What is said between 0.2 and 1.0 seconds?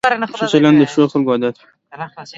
ښه چلند د